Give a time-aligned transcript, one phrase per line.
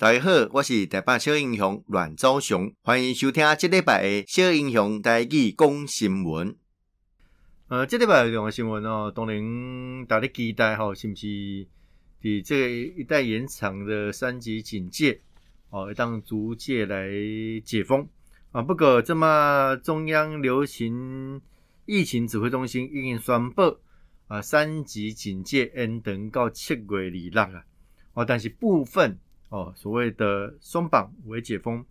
[0.00, 6.56] 大家好，我是台北小英雄阮昭雄，欢迎收听这礼拜的小英雄台语讲新闻。
[7.68, 11.66] 呃，这礼拜的新闻哦，当然大家期待哈，是不是
[12.18, 15.20] 比这个一带延长的三级警戒
[15.68, 17.06] 哦，当逐渐来
[17.62, 18.08] 解封
[18.52, 18.62] 啊？
[18.62, 21.42] 不过，这么中央流行
[21.84, 23.76] 疫情指挥中心已经宣布
[24.28, 27.64] 啊，三级警戒延长到七月二六啊，
[28.14, 29.18] 哦，但是部分。
[29.50, 31.84] 哦，所谓的松绑为解封，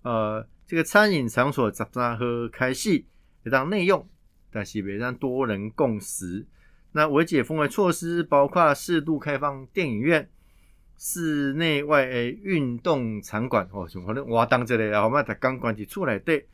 [0.00, 3.04] 呃，这个餐饮场所十三号开始
[3.44, 4.08] 会当内用，
[4.50, 6.46] 但是别让多人共食。
[6.92, 10.26] 那为解封的措施包括适度开放电影院、
[10.96, 16.48] 室内外的运动场馆，哦，像可能活动这类，然后嘛，才刚关起出来对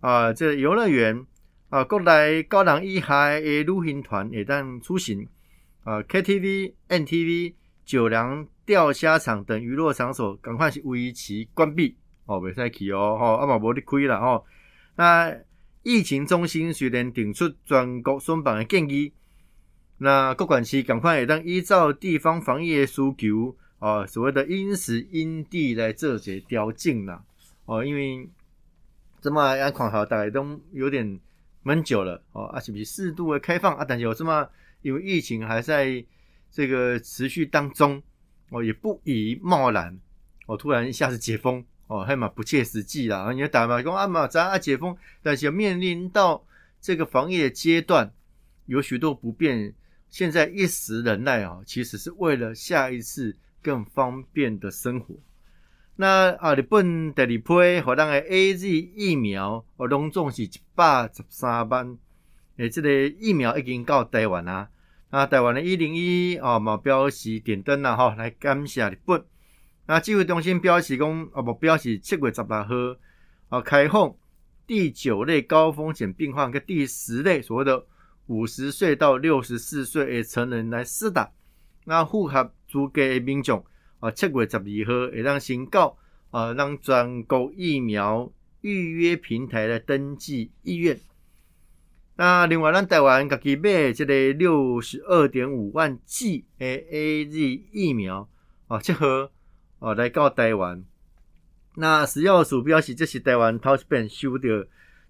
[0.00, 1.26] 啊，这游乐园
[1.68, 5.28] 啊，国内高人以下的旅行团也当出行
[5.84, 7.52] 啊，KTV、NTV、
[7.84, 8.48] 酒廊。
[8.64, 14.46] 钓虾场等娱乐场所赶快是为其关闭哦，袂使去哦，吼啊嘛无得开啦吼。
[14.94, 15.36] 那
[15.82, 19.12] 疫情中心虽然定出全国松绑的建议，
[19.98, 27.24] 那各管区赶快会当依照地方防疫的需求哦，所谓的因时因地来做些调整啦
[27.64, 28.28] 哦，因为
[29.20, 31.18] 这么安看好大概都有点
[31.64, 33.84] 闷久了哦，啊是不是适度的开放啊？
[33.84, 34.48] 但是有这么
[34.82, 36.04] 因为疫情还在
[36.50, 38.00] 这个持续当中。
[38.52, 39.98] 哦，也不宜贸然
[40.46, 43.32] 哦，突然一下子解封哦，还蛮不切实际啦。
[43.32, 46.44] 你要打嘛，讲啊嘛，咱啊解封，但是要面临到
[46.80, 48.12] 这个防疫的阶段，
[48.66, 49.74] 有许多不便。
[50.10, 55.14] 现在一时忍耐啊，其实是为了下一次更方便的生活。
[55.96, 61.96] 那啊，日本第二批荷兰的 AZ 疫苗哦，拢总是一百十三万，
[62.58, 64.68] 诶，这个疫苗已经到台湾啦。
[65.14, 69.22] 那台湾的一零一哦，目标是点灯啦，哈，来感谢日本。
[69.84, 72.74] 那指挥中心表示讲，哦，目标是七月十八号
[73.50, 74.16] 啊，开放
[74.66, 77.84] 第九类高风险病患跟第十类所谓的
[78.28, 81.30] 五十岁到六十四岁的成人来施打。
[81.84, 83.62] 那符合资格的民众
[84.00, 85.98] 啊，七月十二号会让申告
[86.30, 88.32] 啊，让全国疫苗
[88.62, 90.98] 预约平台来登记意愿。
[92.22, 98.28] 那另外，咱台湾家己买这个六十二点五万剂的 AZ 疫苗
[98.68, 99.32] 哦，结合
[99.80, 100.84] 哦来到台湾。
[101.74, 104.48] 那食药署表示，这是台湾头一遍收到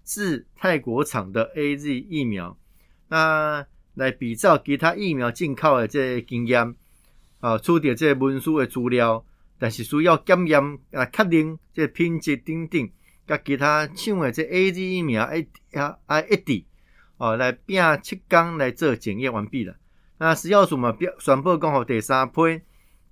[0.01, 2.57] 自泰国厂的 AZ 疫苗。
[3.09, 3.63] 那
[3.93, 6.73] 来比照其他疫苗进口的这经验
[7.41, 9.23] 啊，出的这文书的资料，
[9.59, 10.59] 但是需要检验
[10.91, 12.89] 啊，确认这个品质等等，
[13.27, 15.47] 跟其他厂的这 AZ 疫苗一
[15.77, 16.65] 啊啊一致。
[17.17, 19.75] 哦，来拼七天来做检验完毕了。
[20.17, 22.61] 那食药署嘛，表宣布讲好第三批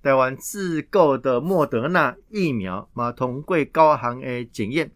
[0.02, 4.90] 台湾自购的莫德纳疫苗嘛，通过高行的检验，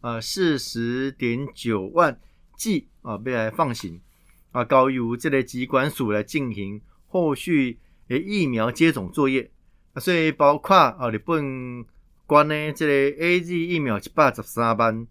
[0.00, 2.18] 呃，四十点九万
[2.56, 4.00] 剂啊，要来放行
[4.52, 7.78] 啊，交由这个疾管署来进行后续
[8.08, 9.50] 的疫苗接种作业。
[9.94, 11.84] 啊，所以包括啊，日本
[12.26, 15.06] 关内这个 AZ 疫苗一百十三万。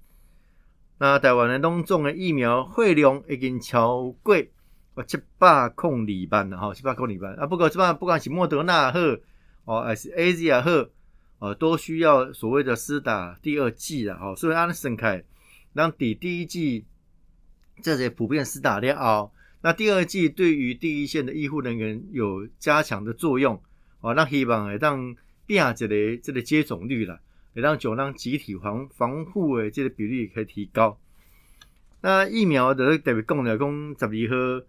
[1.03, 4.37] 那台湾的拢总的疫苗会量已经超过
[5.05, 7.45] 七百空二万了哈，七百空二万啊。
[7.45, 9.19] 不过这边不管是莫德纳赫
[9.65, 10.71] 哦，还是 AZ 也好
[11.39, 14.33] 哦，都需要所谓的施打第二剂了哈。
[14.37, 15.21] 所以按算开，
[15.73, 16.85] 让第第一剂
[17.81, 23.61] 这些普遍施打了后，那第二剂对于第一线的医护人员有加强的作用
[23.99, 24.13] 哦。
[24.13, 25.13] 那希望会当
[25.45, 27.19] 变这个这个接种率了。
[27.53, 30.97] 也让酒让集体防防护的这个比例可以提高。
[32.01, 34.65] 那疫苗的特别讲的讲十二号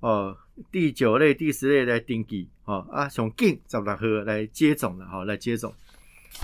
[0.00, 0.38] 哦，
[0.70, 5.72] 第九类、第十类来登记哦啊，从近十六号来接种了哈，来接种。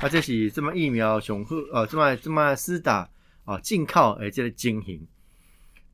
[0.00, 3.09] 啊，这是这么疫苗上好哦，这么这么施打
[3.44, 5.06] 哦，进口诶这个情形。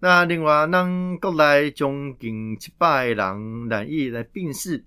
[0.00, 4.84] 那另外，咱国内将近七百人染疫来病逝。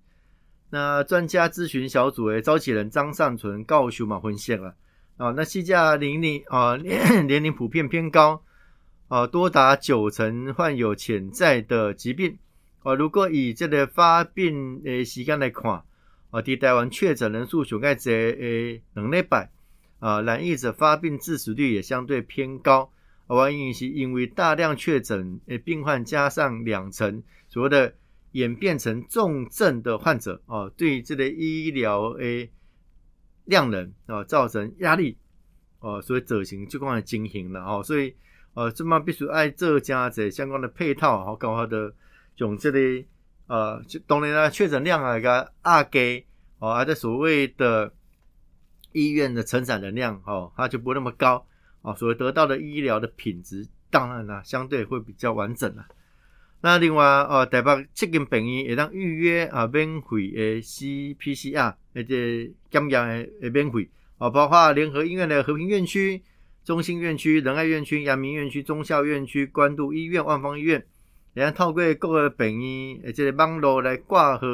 [0.74, 4.74] 那专家咨询小组诶召集人张善存告诉嘛分析了
[5.18, 8.42] 啊，那细价年龄啊年龄普遍偏高
[9.10, 12.38] 啊，多达九成患有潜在的疾病
[12.84, 12.94] 啊。
[12.94, 15.84] 如果以这个发病诶时间来看
[16.30, 19.52] 啊，在台湾确诊人数上盖在诶两礼拜
[20.00, 22.90] 啊，染疫者发病致死率也相对偏高
[23.28, 23.50] 啊。
[23.50, 27.94] 原因是因为大量确诊诶病患加上两成所谓的。
[28.32, 32.50] 演变成重症的患者哦，对这类医疗诶
[33.46, 35.18] 量能啊造成压力
[35.80, 38.16] 哦，所以执行就讲来进行了哦，所以
[38.54, 41.94] 呃，这么必须爱这加这相关的配套好搞好的
[42.38, 43.06] 用这里
[43.48, 46.26] 呃，当然啦，确诊量啊个二给
[46.60, 47.94] 哦，还在所谓的
[48.94, 51.46] 医院的承载能量哦，它就不那么高
[51.82, 55.86] 哦，所以得到的医疗的品质当然啦，相对会比较完整啦。
[56.62, 66.22] 那另外哦，台北七间病院也当预约啊，免费的 CPCR 而且检验的免费哦，包括联合医院的和平院区、
[66.64, 70.86] 中心院区、仁爱院区、阳明院区、忠孝院区、关渡医院、万芳医院，
[71.34, 74.48] 也当透过各个病院而且网络来挂号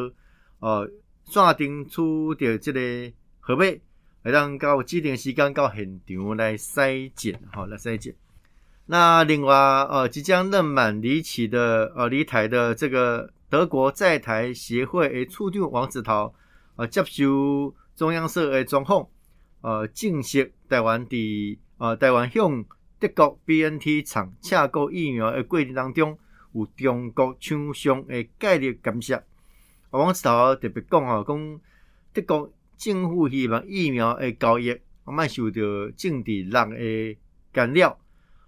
[0.59, 0.89] 哦，
[1.25, 3.65] 线定出的这个号码。
[4.23, 8.13] 会让到指定时间到现场来筛检，好来筛检。
[8.87, 16.33] 那另外，呃，即将任满离期的，呃，离台的这个德国在台协会的处长王子涛，
[16.77, 19.07] 呃，接受中央社的专访，
[19.61, 22.65] 呃，证实台湾的，呃，台湾向
[22.99, 26.17] 德国 BNT 厂采购疫苗的过程当中，
[26.53, 29.23] 有中国厂商的介入干涉。
[29.91, 31.59] 王子涛特别讲，哦，讲
[32.13, 32.51] 德国。
[32.77, 35.59] 政府希望疫苗的交易莫受到
[35.97, 37.17] 政治人的
[37.51, 37.97] 干扰，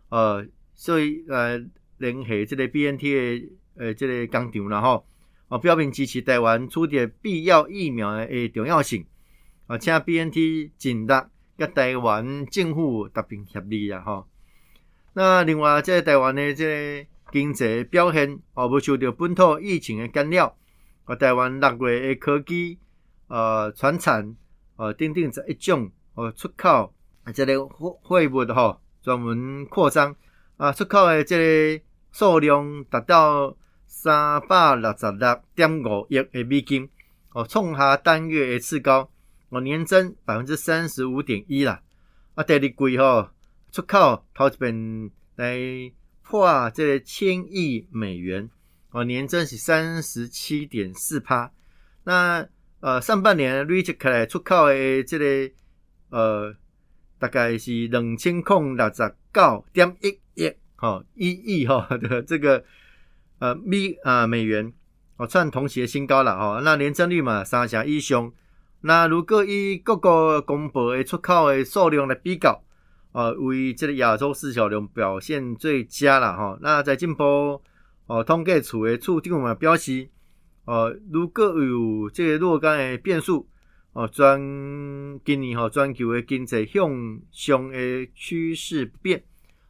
[0.09, 0.45] 呃，
[0.75, 1.57] 所以呃
[1.97, 5.05] 联系这个 BNT 的呃这个工厂啦吼，
[5.47, 9.05] 啊表明支持台湾取得必要疫苗的重要性，
[9.67, 14.27] 啊，请 BNT 尽力甲台湾政府达成协议啊吼。
[15.13, 20.57] 那另外在台湾的这个经济表现，哦，无受到本土疫情的干扰，
[21.05, 22.79] 啊，台湾六月的科技。
[23.31, 24.35] 呃，传产
[24.75, 26.91] 呃，等等这一种呃出口
[27.23, 30.15] 啊，这个货货物吼，专门扩张
[30.57, 33.57] 啊，出口的这个数量达到
[33.87, 36.87] 三百六十六点五亿的美金
[37.31, 39.09] 哦，创下单月的次高
[39.49, 41.81] 哦，年增百分之三十五点一啦。
[42.35, 43.33] 啊，第二季哈
[43.71, 45.57] 出口头一遍来
[46.21, 48.47] 破这个千亿美元
[48.91, 51.51] 哦，年增是三十七点四趴。
[52.03, 52.47] 那
[52.81, 55.51] 呃，上半年累积起来出口的这个
[56.11, 56.55] 呃，
[57.19, 62.63] 大概是两千零六十九点一亿吼一亿吼的 这个
[63.39, 64.73] 呃美啊美元
[65.17, 66.61] 哦，创同期的新高了吼。
[66.61, 68.31] 那年增率嘛三成以上。
[68.81, 72.63] 那如果以各个公布的出口的数量来比较，
[73.11, 76.57] 呃，为这个亚洲市场量表现最佳了哈。
[76.61, 77.61] 那在进步
[78.07, 80.09] 哦，统计处的处长嘛表示。
[80.65, 83.49] 呃，如果有这个若干的变数，
[83.93, 89.21] 哦，全今年吼全球的经济向上的趋势变，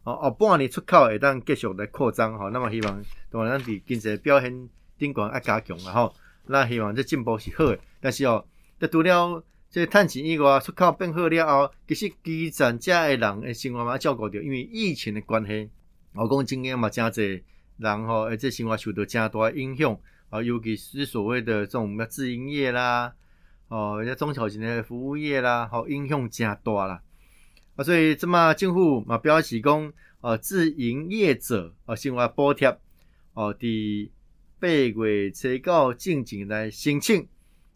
[0.04, 6.14] 哦，后半年出口会当继续来扩张，哈，那么希望当然伫经济表现顶悬爱加强啊，吼，
[6.48, 8.46] 那希望这进步是好的，但是哦，
[8.78, 15.70] 得除了这趁钱以外，出口变好了后，其实基层家的人的生活嘛照顾着，因为疫情的关系，
[16.14, 17.42] 我讲今年嘛真侪
[17.78, 19.98] 人吼，而且生活受到真大诶影响。
[20.30, 23.12] 啊，尤其是所谓的这种自营业啦，
[23.70, 27.02] 哦，人家中小型的服务业啦，好，影响加大啦。
[27.76, 32.68] 啊，所以这么政府嘛表示讲，呃，自营业者啊，生活补贴，
[33.34, 34.10] 哦，伫
[34.60, 37.28] 八月初九进前来申请，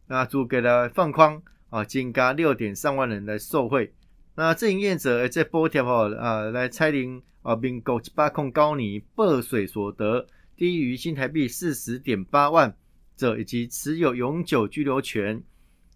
[0.08, 3.94] 那逐个来放宽，啊，增加六点三万人来受惠。
[4.36, 10.28] 那自营业者这补贴哦，啊，来采领啊，民国一百控高年报税所得。
[10.56, 12.76] 低于新台币四十点八万
[13.18, 15.42] 者，以及持有永久居留权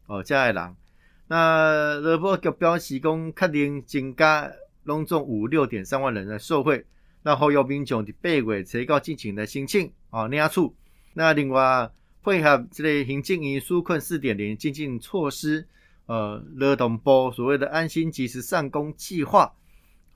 [0.07, 0.75] 哦，加爱郎。
[1.27, 4.51] 那乐波个表示讲，确定增加
[4.83, 6.85] 拢总五六点三万人的受惠。
[7.23, 10.75] 那后有民众的八月才告进行的申请哦，领处。
[11.13, 11.91] 那另外
[12.23, 15.67] 配合这类行政院纾困四点零进行措施，
[16.05, 19.53] 呃，劳动部所谓的安心及时上工计划，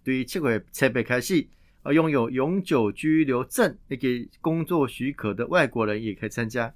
[0.04, 1.48] 对于七月七月开始。
[1.84, 6.72] 而拥有永久居留证以及工作许可的外国人也可以参加。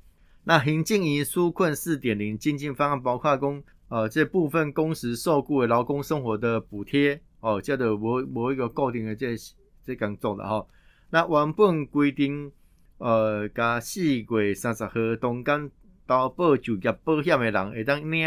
[0.45, 9.35] 那行政院纾困四点零经济方案包括工呃这部分工时受雇的劳工生活的补贴哦，叫做某某一个固定的这
[9.83, 10.65] 这工作的哈。
[11.09, 12.51] 那原本规定
[12.99, 15.69] 呃加四月三十号动工
[16.07, 18.25] 投保就业保险的人会当领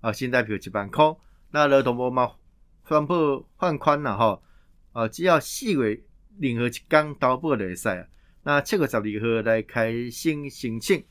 [0.00, 1.16] 啊新台币一万块。
[1.52, 2.32] 那劳动部嘛
[2.86, 4.42] 宣布放宽了哈，
[4.92, 6.02] 呃只要四月。
[6.40, 8.06] 任何一天投保就会使啊，
[8.44, 11.04] 那七月十二号来开新申请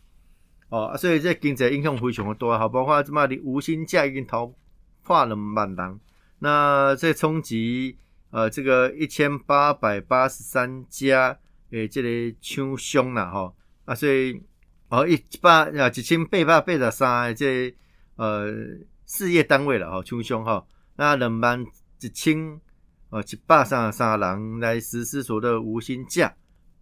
[0.72, 4.56] 哦，所以这经济影响非常的大，好，包括这么的无薪假已经突
[5.04, 6.00] 破两万人，
[6.40, 7.96] 那这冲击
[8.32, 11.38] 呃这个一千八百八十三家
[11.70, 13.54] 诶这个厂商啦哈，
[13.86, 14.42] 啊所以
[14.90, 17.76] 哦一百啊一千八百八十三个这个、
[18.16, 18.46] 呃
[19.06, 21.64] 事业单位了哈厂商哈，那两万
[22.00, 22.60] 一千。
[23.14, 26.34] 呃，一百三十三人来实施所谓的无薪假，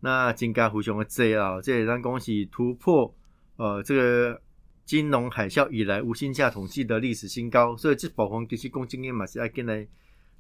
[0.01, 1.60] 那增加非常的多啊！
[1.60, 3.12] 这咱讲是突破
[3.59, 4.41] 呃这个
[4.85, 9.85] 金融海啸以来无薪假统计的历史新高，所以这部分其实公经验嘛是要跟来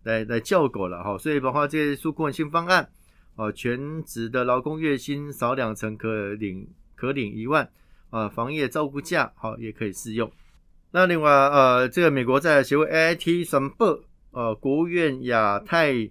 [0.03, 2.89] 来来照顾了哈，所以包括这些纾困新方案，
[3.35, 7.69] 哦，全职的劳工月薪少两成可领可领一万，
[8.09, 10.31] 啊，防疫照顾假好也可以适用。
[10.91, 16.09] 那另外呃，这个美国在协会 AIT 宣布，呃，国务院亚太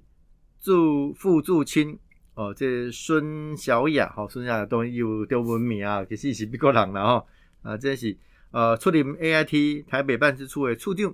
[0.60, 1.98] 驻副驻青。
[2.38, 7.26] 哦，这孙小雅，好，孙小雅当然有中文名啊，其实是美国人了哈。
[7.62, 8.16] 啊，这是
[8.52, 11.12] 呃，出任 AIT 台北办事处的处长。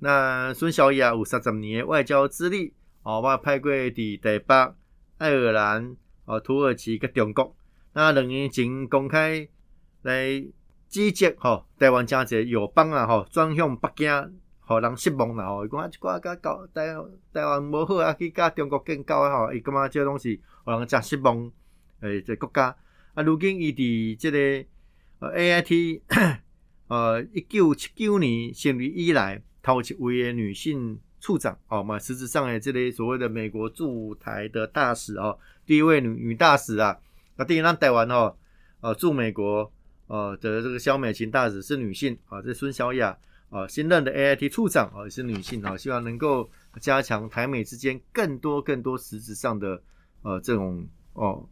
[0.00, 4.74] 那孙小雅有三十年的外交资历，哦，我派过伫台北、
[5.16, 5.96] 爱尔兰、
[6.26, 7.56] 哦，土耳其跟中国。
[7.94, 9.48] 那两年前公开
[10.02, 10.44] 来
[10.90, 14.38] 指责，吼，台湾真侪友邦啊，吼，转向北京。
[14.68, 16.94] 互人失望啦吼，伊讲啊，即寡甲交台
[17.32, 21.50] 台湾无好啊，去甲中国建交啊吼，伊感觉即个拢是互人诚失望
[22.00, 22.76] 诶，一个国家
[23.14, 23.22] 啊。
[23.22, 24.38] 如今伊伫即个
[25.20, 26.02] 呃 AIT
[26.88, 36.98] 呃一九七九年成立以来头一位诶女性处长哦嘛，实质上诶，即个所谓的美国驻台的大使哦，第一位女女大使啊，
[37.36, 38.36] 啊，第一让台湾吼
[38.82, 39.72] 呃驻美国
[40.08, 43.16] 呃的这个萧美琴大使是女性啊，这孙小雅。
[43.50, 46.50] 啊，新任的 AIT 处长啊，也是女性啊，希望能够
[46.82, 49.82] 加强台美之间更多更多实质上的
[50.20, 51.48] 呃这种哦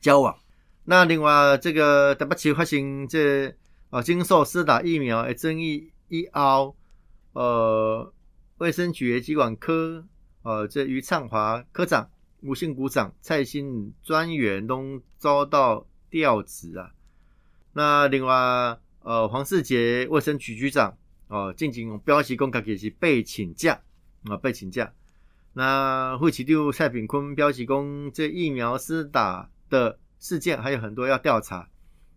[0.00, 0.36] 交往。
[0.84, 3.54] 那另外这个台北市发生这
[3.90, 6.74] 啊经受施打疫苗的争议一凹，
[7.34, 8.12] 呃，
[8.56, 10.04] 卫生局的疾管科
[10.42, 12.10] 呃这于畅华科长、
[12.42, 16.90] 吴姓股长、蔡新专员都遭到调职啊。
[17.74, 18.34] 那另外
[19.02, 20.98] 呃黄世杰卫生局局长。
[21.28, 23.78] 哦，进行表示讲，家己是被请假
[24.24, 24.90] 啊，被请假。
[25.52, 31.68] 那副市长蔡炳坤表示讲，这疫苗施打的事件还有很多要调查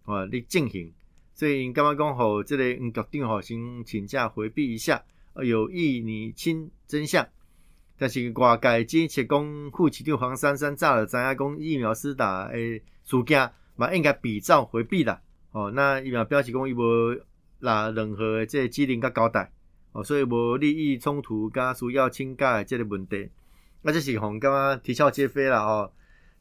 [0.06, 0.94] 啊，来进行。
[1.34, 5.04] 所以刚刚讲好，这里嗯，决定好先请假回避一下，
[5.44, 7.28] 有意拟清真相。
[7.98, 15.22] 但是外界支持讲，副市长黄珊珊早就知影讲疫苗施打诶事件，嘛应该比照回避啦。
[15.52, 17.20] 哦，那疫苗表示讲伊无。
[17.62, 19.52] 那任何的这个机灵甲交代
[19.94, 23.30] 哦，所以无利益冲突甲需要请假的这个问题，
[23.82, 25.92] 那这是红干嘛啼笑皆非了哦。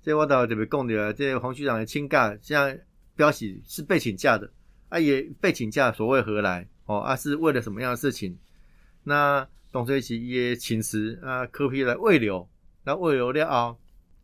[0.02, 2.80] 这我倒特别讲的，这个黄局长的请假，现在
[3.16, 4.50] 标示是被请假的，
[4.88, 7.00] 啊也被请假，所谓何来哦？
[7.00, 8.38] 啊是为了什么样的事情？
[9.04, 12.48] 那董水起也请辞啊，柯 P 来慰留，
[12.84, 13.78] 那慰留了后，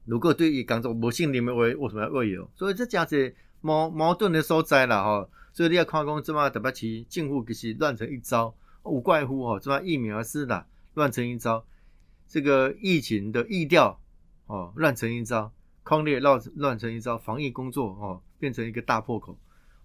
[0.04, 2.50] 如果对于工作无信任的话，为什么要慰留？
[2.54, 5.28] 所以这讲是矛矛盾的所在了哈。
[5.56, 11.64] 所以你要看讲，这么特别奇，近乎其实乱成一招，无怪乎哦，这么疫苗是啦乱成一招，
[12.28, 13.98] 这个疫情的疫调
[14.48, 15.50] 哦乱成一招，
[15.82, 19.38] 匡列乱乱成一招，防疫工作哦变成一个大破口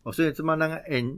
[0.03, 1.17] 哦，所以这么那个延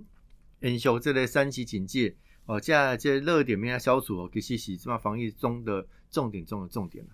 [0.59, 7.09] 延续这类三级警戒哦，接下来这热点没有消除哦，其实是这么防疫中的重点中的重点了。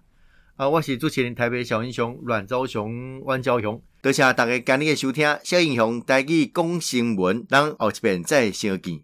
[0.60, 5.26] 啊，我是主持人台北小英雄阮昭雄、阮昭雄，多谢大家今日的收听。
[5.42, 8.98] 小英雄带去讲新闻，咱后一遍再相见。